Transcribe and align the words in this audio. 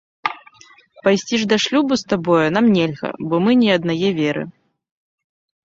Пайсці 1.07 1.39
ж 1.41 1.47
да 1.51 1.57
шлюбу 1.65 1.93
з 2.03 2.09
табою 2.15 2.47
нам 2.57 2.65
нельга, 2.79 3.09
бо 3.29 3.35
мы 3.47 3.51
не 3.63 3.71
аднае 3.77 4.09
веры. 4.25 4.43